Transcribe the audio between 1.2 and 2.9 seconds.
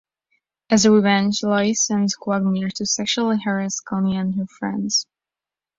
Lois sends Quagmire to